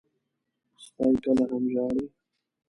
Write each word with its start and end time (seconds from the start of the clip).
سپي 0.83 1.09
کله 1.23 1.43
هم 1.51 1.63
ژاړي. 1.73 2.05